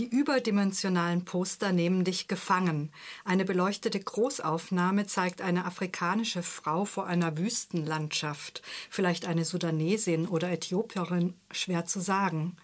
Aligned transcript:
Die 0.00 0.08
überdimensionalen 0.08 1.26
Poster 1.26 1.72
nehmen 1.72 2.04
dich 2.04 2.26
gefangen. 2.26 2.90
Eine 3.22 3.44
beleuchtete 3.44 4.00
Großaufnahme 4.00 5.04
zeigt 5.04 5.42
eine 5.42 5.66
afrikanische 5.66 6.42
Frau 6.42 6.86
vor 6.86 7.06
einer 7.06 7.36
Wüstenlandschaft, 7.36 8.62
vielleicht 8.88 9.26
eine 9.26 9.44
Sudanesin 9.44 10.26
oder 10.26 10.50
Äthiopierin, 10.50 11.34
schwer 11.50 11.84
zu 11.84 12.00
sagen. 12.00 12.56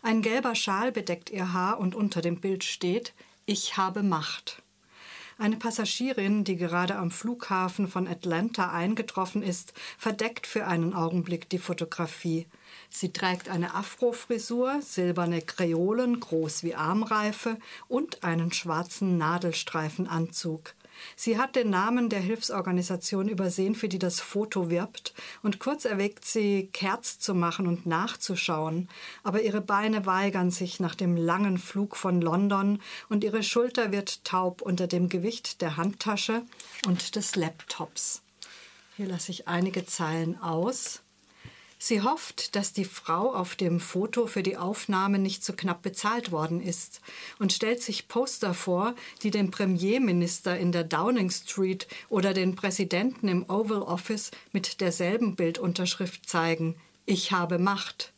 Ein 0.00 0.22
gelber 0.22 0.54
Schal 0.54 0.90
bedeckt 0.90 1.28
ihr 1.28 1.52
Haar 1.52 1.78
und 1.78 1.94
unter 1.94 2.22
dem 2.22 2.40
Bild 2.40 2.64
steht 2.64 3.12
Ich 3.44 3.76
habe 3.76 4.02
Macht. 4.02 4.62
Eine 5.40 5.56
Passagierin, 5.56 6.42
die 6.42 6.56
gerade 6.56 6.96
am 6.96 7.12
Flughafen 7.12 7.86
von 7.86 8.08
Atlanta 8.08 8.72
eingetroffen 8.72 9.44
ist, 9.44 9.72
verdeckt 9.96 10.48
für 10.48 10.66
einen 10.66 10.94
Augenblick 10.94 11.48
die 11.48 11.60
Fotografie. 11.60 12.48
Sie 12.90 13.12
trägt 13.12 13.48
eine 13.48 13.72
Afrofrisur, 13.72 14.82
silberne 14.82 15.40
Kreolen, 15.40 16.18
groß 16.18 16.64
wie 16.64 16.74
Armreife 16.74 17.56
und 17.86 18.24
einen 18.24 18.52
schwarzen 18.52 19.16
Nadelstreifenanzug. 19.16 20.74
Sie 21.16 21.38
hat 21.38 21.56
den 21.56 21.70
Namen 21.70 22.08
der 22.08 22.20
Hilfsorganisation 22.20 23.28
übersehen, 23.28 23.74
für 23.74 23.88
die 23.88 23.98
das 23.98 24.20
Foto 24.20 24.70
wirbt, 24.70 25.14
und 25.42 25.58
kurz 25.58 25.84
erwägt 25.84 26.24
sie, 26.24 26.68
Kerz 26.72 27.18
zu 27.18 27.34
machen 27.34 27.66
und 27.66 27.86
nachzuschauen. 27.86 28.88
Aber 29.22 29.42
ihre 29.42 29.60
Beine 29.60 30.06
weigern 30.06 30.50
sich 30.50 30.80
nach 30.80 30.94
dem 30.94 31.16
langen 31.16 31.58
Flug 31.58 31.96
von 31.96 32.20
London 32.20 32.80
und 33.08 33.24
ihre 33.24 33.42
Schulter 33.42 33.92
wird 33.92 34.24
taub 34.24 34.62
unter 34.62 34.86
dem 34.86 35.08
Gewicht 35.08 35.60
der 35.60 35.76
Handtasche 35.76 36.42
und 36.86 37.16
des 37.16 37.36
Laptops. 37.36 38.22
Hier 38.96 39.06
lasse 39.06 39.30
ich 39.30 39.46
einige 39.46 39.86
Zeilen 39.86 40.40
aus. 40.42 41.02
Sie 41.80 42.02
hofft, 42.02 42.56
dass 42.56 42.72
die 42.72 42.84
Frau 42.84 43.32
auf 43.32 43.54
dem 43.54 43.78
Foto 43.78 44.26
für 44.26 44.42
die 44.42 44.56
Aufnahme 44.56 45.20
nicht 45.20 45.44
zu 45.44 45.52
knapp 45.52 45.80
bezahlt 45.80 46.32
worden 46.32 46.60
ist 46.60 47.00
und 47.38 47.52
stellt 47.52 47.82
sich 47.82 48.08
Poster 48.08 48.52
vor, 48.52 48.96
die 49.22 49.30
den 49.30 49.52
Premierminister 49.52 50.58
in 50.58 50.72
der 50.72 50.82
Downing 50.82 51.30
Street 51.30 51.86
oder 52.08 52.34
den 52.34 52.56
Präsidenten 52.56 53.28
im 53.28 53.48
Oval 53.48 53.82
Office 53.82 54.32
mit 54.52 54.80
derselben 54.80 55.36
Bildunterschrift 55.36 56.28
zeigen. 56.28 56.74
Ich 57.06 57.30
habe 57.30 57.60
Macht. 57.60 58.12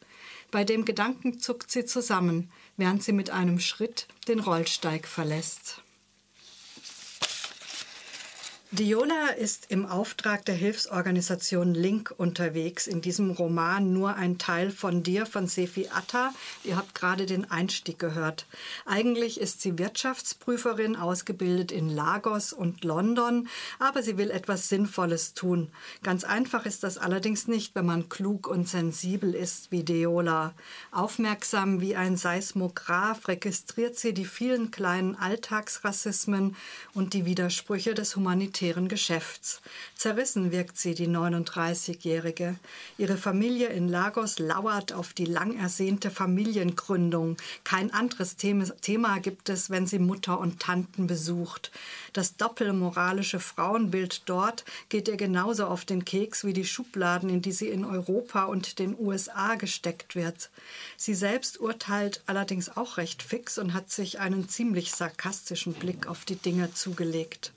Bei 0.50 0.64
dem 0.64 0.86
Gedanken 0.86 1.38
zuckt 1.38 1.70
sie 1.70 1.84
zusammen, 1.84 2.50
während 2.78 3.02
sie 3.04 3.12
mit 3.12 3.28
einem 3.28 3.60
Schritt 3.60 4.08
den 4.26 4.40
Rollsteig 4.40 5.06
verlässt. 5.06 5.82
Diola 8.72 9.30
ist 9.30 9.66
im 9.68 9.84
Auftrag 9.84 10.44
der 10.44 10.54
Hilfsorganisation 10.54 11.74
Link 11.74 12.14
unterwegs. 12.16 12.86
In 12.86 13.00
diesem 13.00 13.32
Roman 13.32 13.92
nur 13.92 14.14
ein 14.14 14.38
Teil 14.38 14.70
von 14.70 15.02
dir 15.02 15.26
von 15.26 15.48
Sefi 15.48 15.88
Atta. 15.92 16.32
Ihr 16.62 16.76
habt 16.76 16.94
gerade 16.94 17.26
den 17.26 17.50
Einstieg 17.50 17.98
gehört. 17.98 18.46
Eigentlich 18.86 19.40
ist 19.40 19.60
sie 19.60 19.76
Wirtschaftsprüferin, 19.76 20.94
ausgebildet 20.94 21.72
in 21.72 21.88
Lagos 21.88 22.52
und 22.52 22.84
London, 22.84 23.48
aber 23.80 24.04
sie 24.04 24.16
will 24.16 24.30
etwas 24.30 24.68
Sinnvolles 24.68 25.34
tun. 25.34 25.72
Ganz 26.04 26.22
einfach 26.22 26.64
ist 26.64 26.84
das 26.84 26.96
allerdings 26.96 27.48
nicht, 27.48 27.74
wenn 27.74 27.86
man 27.86 28.08
klug 28.08 28.46
und 28.46 28.68
sensibel 28.68 29.34
ist 29.34 29.72
wie 29.72 29.82
Diola. 29.82 30.54
Aufmerksam 30.92 31.80
wie 31.80 31.96
ein 31.96 32.16
Seismograph 32.16 33.26
registriert 33.26 33.98
sie 33.98 34.14
die 34.14 34.26
vielen 34.26 34.70
kleinen 34.70 35.16
Alltagsrassismen 35.16 36.54
und 36.94 37.14
die 37.14 37.24
Widersprüche 37.24 37.94
des 37.94 38.14
Humanitärs 38.14 38.59
humanitären 38.60 38.88
Geschäfts. 38.88 39.60
Zerrissen 39.96 40.52
wirkt 40.52 40.78
sie, 40.78 40.94
die 40.94 41.08
39-Jährige. 41.08 42.56
Ihre 42.98 43.16
Familie 43.16 43.68
in 43.68 43.88
Lagos 43.88 44.38
lauert 44.38 44.92
auf 44.92 45.12
die 45.12 45.24
lang 45.24 45.58
ersehnte 45.58 46.10
Familiengründung. 46.10 47.36
Kein 47.64 47.92
anderes 47.92 48.36
Thema 48.36 49.18
gibt 49.18 49.48
es, 49.48 49.70
wenn 49.70 49.86
sie 49.86 49.98
Mutter 49.98 50.38
und 50.38 50.60
Tanten 50.60 51.06
besucht. 51.06 51.70
Das 52.12 52.36
doppelmoralische 52.36 53.40
Frauenbild 53.40 54.22
dort 54.26 54.64
geht 54.88 55.08
ihr 55.08 55.16
genauso 55.16 55.66
auf 55.66 55.84
den 55.84 56.04
Keks 56.04 56.44
wie 56.44 56.52
die 56.52 56.66
Schubladen, 56.66 57.30
in 57.30 57.42
die 57.42 57.52
sie 57.52 57.68
in 57.68 57.84
Europa 57.84 58.44
und 58.44 58.78
den 58.78 58.96
USA 58.98 59.54
gesteckt 59.54 60.14
wird. 60.14 60.50
Sie 60.96 61.14
selbst 61.14 61.60
urteilt 61.60 62.22
allerdings 62.26 62.76
auch 62.76 62.96
recht 62.96 63.22
fix 63.22 63.58
und 63.58 63.72
hat 63.74 63.90
sich 63.90 64.18
einen 64.18 64.48
ziemlich 64.48 64.90
sarkastischen 64.92 65.72
Blick 65.72 66.06
auf 66.06 66.24
die 66.24 66.36
Dinge 66.36 66.72
zugelegt. 66.74 67.52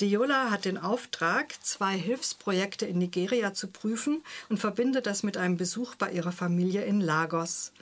Diola 0.00 0.50
hat 0.50 0.64
den 0.64 0.78
Auftrag, 0.78 1.52
zwei 1.62 1.94
Hilfsprojekte 1.94 2.86
in 2.86 2.96
Nigeria 2.96 3.52
zu 3.52 3.66
prüfen 3.66 4.22
und 4.48 4.56
verbindet 4.56 5.04
das 5.04 5.22
mit 5.22 5.36
einem 5.36 5.58
Besuch 5.58 5.94
bei 5.94 6.10
ihrer 6.10 6.32
Familie 6.32 6.84
in 6.84 7.02
Lagos. 7.02 7.72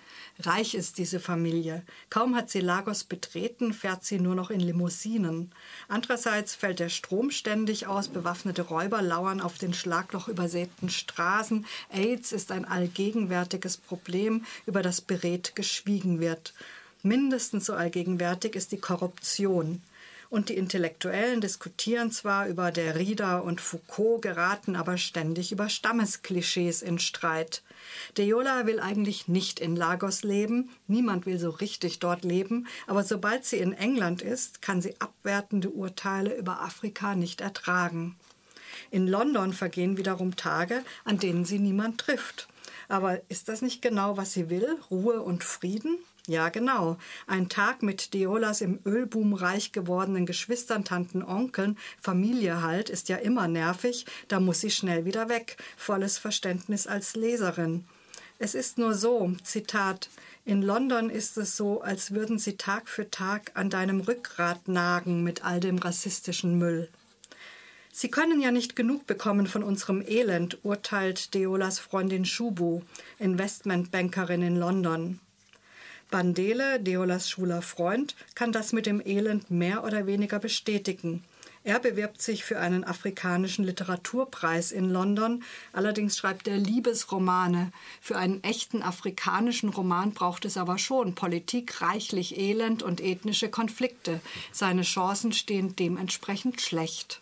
Reich 0.40 0.74
ist 0.74 0.98
diese 0.98 1.20
Familie. 1.20 1.84
Kaum 2.10 2.34
hat 2.34 2.50
sie 2.50 2.58
Lagos 2.58 3.04
betreten, 3.04 3.72
fährt 3.72 4.04
sie 4.04 4.18
nur 4.18 4.34
noch 4.34 4.50
in 4.50 4.58
Limousinen. 4.58 5.52
Andererseits 5.86 6.56
fällt 6.56 6.80
der 6.80 6.88
Strom 6.88 7.30
ständig 7.30 7.86
aus, 7.86 8.08
bewaffnete 8.08 8.62
Räuber 8.62 9.00
lauern 9.00 9.40
auf 9.40 9.56
den 9.56 9.72
Schlagloch 9.72 10.26
übersäten 10.26 10.90
Straßen. 10.90 11.66
AIDS 11.90 12.32
ist 12.32 12.50
ein 12.50 12.64
allgegenwärtiges 12.64 13.76
Problem, 13.76 14.44
über 14.66 14.82
das 14.82 15.00
beredt 15.00 15.54
geschwiegen 15.54 16.18
wird. 16.18 16.52
Mindestens 17.04 17.66
so 17.66 17.74
allgegenwärtig 17.74 18.56
ist 18.56 18.72
die 18.72 18.78
Korruption 18.78 19.80
und 20.30 20.48
die 20.48 20.56
Intellektuellen 20.56 21.40
diskutieren 21.40 22.10
zwar 22.10 22.48
über 22.48 22.70
Derrida 22.70 23.38
und 23.38 23.60
Foucault, 23.60 24.22
geraten 24.22 24.76
aber 24.76 24.98
ständig 24.98 25.52
über 25.52 25.68
Stammesklischees 25.68 26.82
in 26.82 26.98
Streit. 26.98 27.62
Deola 28.16 28.66
will 28.66 28.80
eigentlich 28.80 29.28
nicht 29.28 29.60
in 29.60 29.76
Lagos 29.76 30.22
leben, 30.22 30.70
niemand 30.86 31.26
will 31.26 31.38
so 31.38 31.50
richtig 31.50 31.98
dort 31.98 32.24
leben, 32.24 32.66
aber 32.86 33.04
sobald 33.04 33.44
sie 33.44 33.58
in 33.58 33.72
England 33.72 34.22
ist, 34.22 34.60
kann 34.60 34.82
sie 34.82 35.00
abwertende 35.00 35.70
Urteile 35.70 36.36
über 36.36 36.60
Afrika 36.60 37.14
nicht 37.14 37.40
ertragen. 37.40 38.16
In 38.90 39.06
London 39.06 39.52
vergehen 39.52 39.96
wiederum 39.96 40.36
Tage, 40.36 40.84
an 41.04 41.18
denen 41.18 41.44
sie 41.44 41.58
niemand 41.58 41.98
trifft. 41.98 42.48
Aber 42.88 43.20
ist 43.28 43.48
das 43.48 43.60
nicht 43.60 43.82
genau, 43.82 44.16
was 44.16 44.32
sie 44.32 44.50
will? 44.50 44.78
Ruhe 44.90 45.20
und 45.22 45.44
Frieden? 45.44 45.98
Ja, 46.28 46.50
genau. 46.50 46.98
Ein 47.26 47.48
Tag 47.48 47.82
mit 47.82 48.12
Deolas 48.12 48.60
im 48.60 48.80
Ölboom 48.84 49.32
reich 49.32 49.72
gewordenen 49.72 50.26
Geschwistern, 50.26 50.84
Tanten, 50.84 51.22
Onkeln, 51.22 51.78
Familie 51.98 52.60
halt, 52.60 52.90
ist 52.90 53.08
ja 53.08 53.16
immer 53.16 53.48
nervig. 53.48 54.04
Da 54.28 54.38
muss 54.38 54.60
sie 54.60 54.70
schnell 54.70 55.06
wieder 55.06 55.30
weg. 55.30 55.56
Volles 55.78 56.18
Verständnis 56.18 56.86
als 56.86 57.16
Leserin. 57.16 57.86
Es 58.38 58.54
ist 58.54 58.76
nur 58.76 58.92
so, 58.92 59.32
Zitat, 59.42 60.10
in 60.44 60.60
London 60.60 61.08
ist 61.08 61.38
es 61.38 61.56
so, 61.56 61.80
als 61.80 62.10
würden 62.10 62.38
sie 62.38 62.58
Tag 62.58 62.90
für 62.90 63.10
Tag 63.10 63.52
an 63.54 63.70
deinem 63.70 64.00
Rückgrat 64.00 64.68
nagen 64.68 65.24
mit 65.24 65.46
all 65.46 65.60
dem 65.60 65.78
rassistischen 65.78 66.58
Müll. 66.58 66.90
Sie 67.90 68.10
können 68.10 68.42
ja 68.42 68.50
nicht 68.50 68.76
genug 68.76 69.06
bekommen 69.06 69.46
von 69.46 69.62
unserem 69.62 70.02
Elend, 70.06 70.58
urteilt 70.62 71.32
Deolas 71.32 71.78
Freundin 71.78 72.26
Shubu, 72.26 72.82
Investmentbankerin 73.18 74.42
in 74.42 74.56
London. 74.56 75.20
Bandele, 76.10 76.80
Deolas 76.80 77.28
schwuler 77.28 77.62
Freund, 77.62 78.16
kann 78.34 78.52
das 78.52 78.72
mit 78.72 78.86
dem 78.86 79.00
Elend 79.04 79.50
mehr 79.50 79.84
oder 79.84 80.06
weniger 80.06 80.38
bestätigen. 80.38 81.24
Er 81.64 81.80
bewirbt 81.80 82.22
sich 82.22 82.44
für 82.44 82.58
einen 82.58 82.84
afrikanischen 82.84 83.64
Literaturpreis 83.64 84.72
in 84.72 84.91
London. 84.91 85.42
Allerdings 85.72 86.16
schreibt 86.16 86.48
er 86.48 86.56
Liebesromane. 86.56 87.72
Für 88.00 88.16
einen 88.16 88.42
echten 88.42 88.82
afrikanischen 88.82 89.69
Roman 89.69 90.12
braucht 90.12 90.46
es 90.46 90.56
aber 90.56 90.78
schon 90.78 91.14
Politik, 91.14 91.82
reichlich 91.82 92.38
Elend 92.38 92.82
und 92.82 93.02
ethnische 93.02 93.50
Konflikte. 93.50 94.20
Seine 94.50 94.82
Chancen 94.82 95.32
stehen 95.32 95.76
dementsprechend 95.76 96.62
schlecht. 96.62 97.20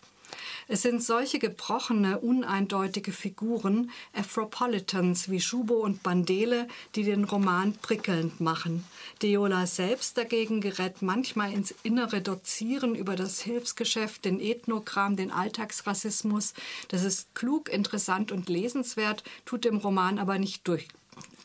Es 0.67 0.81
sind 0.81 1.03
solche 1.03 1.39
gebrochene, 1.39 2.19
uneindeutige 2.19 3.11
Figuren, 3.11 3.91
Afropolitans 4.13 5.29
wie 5.29 5.39
Schubo 5.39 5.75
und 5.75 6.03
Bandele, 6.03 6.67
die 6.95 7.03
den 7.03 7.23
Roman 7.23 7.73
prickelnd 7.73 8.39
machen. 8.39 8.83
Deola 9.21 9.65
selbst 9.65 10.17
dagegen 10.17 10.61
gerät 10.61 11.01
manchmal 11.01 11.53
ins 11.53 11.73
innere 11.83 12.21
Dozieren 12.21 12.95
über 12.95 13.15
das 13.15 13.41
Hilfsgeschäft, 13.41 14.25
den 14.25 14.39
Ethnogramm, 14.39 15.15
den 15.15 15.31
Alltagsrassismus. 15.31 16.53
Das 16.89 17.03
ist 17.03 17.33
klug, 17.33 17.69
interessant 17.69 18.31
und 18.31 18.49
lesenswert, 18.49 19.23
tut 19.45 19.65
dem 19.65 19.77
Roman 19.77 20.19
aber 20.19 20.37
nicht 20.37 20.67
durch, 20.67 20.87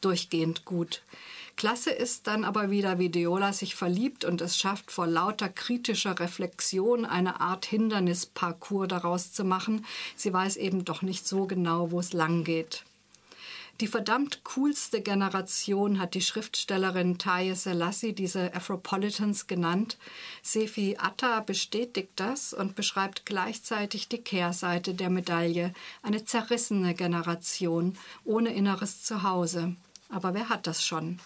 durchgehend 0.01 0.65
gut. 0.65 1.03
Klasse 1.57 1.91
ist 1.91 2.27
dann 2.27 2.45
aber 2.45 2.71
wieder, 2.71 2.99
wie 2.99 3.09
Deola 3.09 3.53
sich 3.53 3.75
verliebt 3.75 4.25
und 4.25 4.41
es 4.41 4.57
schafft, 4.57 4.91
vor 4.91 5.07
lauter 5.07 5.49
kritischer 5.49 6.19
Reflexion 6.19 7.05
eine 7.05 7.41
Art 7.41 7.67
Hindernisparcours 7.67 8.89
daraus 8.89 9.33
zu 9.33 9.45
machen. 9.45 9.85
Sie 10.17 10.33
weiß 10.33 10.57
eben 10.57 10.85
doch 10.85 11.03
nicht 11.03 11.27
so 11.27 11.47
genau, 11.47 11.91
wo 11.91 12.01
es 12.01 12.13
lang 12.13 12.45
geht. 12.45 12.85
Die 13.81 13.89
verdammt 13.89 14.45
coolste 14.45 15.01
Generation 15.01 15.99
hat 15.99 16.15
die 16.15 16.21
Schriftstellerin 16.21 17.19
Taye 17.19 17.55
Selassie 17.55 18.13
diese 18.13 18.55
Afropolitans 18.55 19.47
genannt. 19.49 19.99
Sefi 20.43 20.97
Atta 20.99 21.41
bestätigt 21.41 22.11
das 22.17 22.53
und 22.53 22.77
beschreibt 22.77 23.27
gleichzeitig 23.27 24.09
die 24.09 24.19
Kehrseite 24.19 24.95
der 24.95 25.11
Medaille, 25.11 25.75
eine 26.03 26.25
zerrissene 26.25 26.95
Generation 26.95 27.99
ohne 28.25 28.55
inneres 28.55 29.03
Zuhause. 29.03 29.75
Aber 30.11 30.35
wer 30.35 30.49
hat 30.49 30.67
das 30.67 30.85
schon? 30.85 31.19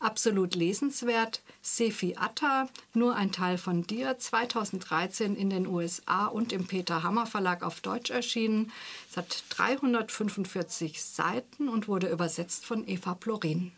Absolut 0.00 0.54
lesenswert. 0.54 1.42
Sefi 1.60 2.16
Atta, 2.16 2.68
nur 2.94 3.16
ein 3.16 3.32
Teil 3.32 3.58
von 3.58 3.82
dir, 3.84 4.18
2013 4.18 5.34
in 5.34 5.50
den 5.50 5.66
USA 5.66 6.26
und 6.26 6.52
im 6.52 6.66
Peter 6.66 7.02
Hammer 7.02 7.26
Verlag 7.26 7.62
auf 7.62 7.80
Deutsch 7.80 8.10
erschienen. 8.10 8.70
Es 9.10 9.16
hat 9.16 9.44
345 9.50 11.02
Seiten 11.02 11.68
und 11.68 11.88
wurde 11.88 12.08
übersetzt 12.08 12.64
von 12.64 12.86
Eva 12.86 13.14
Plorin. 13.14 13.72